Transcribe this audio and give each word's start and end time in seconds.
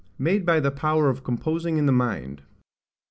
Made 0.17 0.47
by 0.47 0.59
the 0.59 0.71
Power 0.71 1.09
of 1.09 1.23
composing 1.23 1.77
in 1.77 1.85
the 1.85 1.91
Mind. 1.91 2.41